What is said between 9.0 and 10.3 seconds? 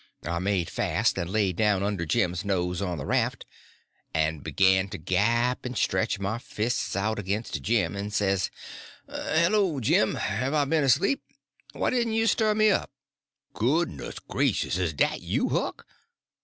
"Hello, Jim,